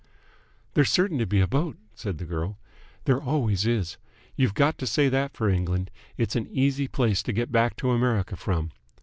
[0.73, 2.57] "There's certain to be a boat," said the girl.
[3.05, 3.97] "There always is.
[4.35, 7.91] You've got to say that for England it's an easy place to get back to
[7.91, 8.71] America from."